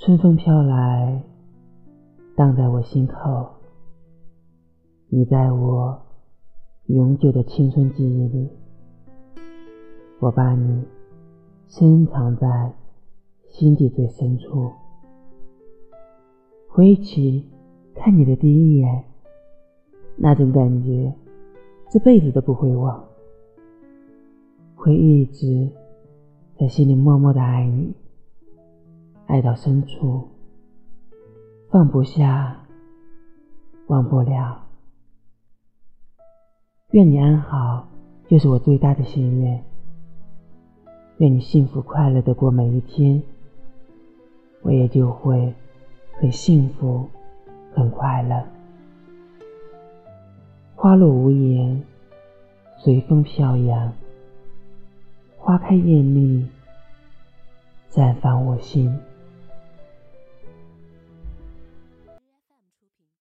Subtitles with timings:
[0.00, 1.24] 春风飘来，
[2.36, 3.48] 荡在我心口。
[5.08, 6.00] 你在我
[6.86, 8.48] 永久的青春记忆里，
[10.20, 10.84] 我把你
[11.66, 12.72] 深藏在
[13.48, 14.70] 心底最深处。
[16.68, 17.44] 回忆起
[17.96, 19.04] 看你的第一眼，
[20.14, 21.12] 那种感觉，
[21.90, 23.04] 这辈子都不会忘。
[24.76, 25.68] 会一直
[26.56, 27.92] 在心里默默的爱你。
[29.28, 30.26] 爱到深处，
[31.70, 32.64] 放不下，
[33.88, 34.64] 忘不了。
[36.92, 37.86] 愿你安好，
[38.26, 39.62] 就是我最大的心愿。
[41.18, 43.22] 愿你幸福快乐的过每一天，
[44.62, 45.52] 我也就会
[46.14, 47.06] 很幸福，
[47.74, 48.42] 很快乐。
[50.74, 51.82] 花落无言，
[52.78, 53.92] 随风飘扬。
[55.36, 56.46] 花开艳丽，
[57.90, 58.98] 绽放我心。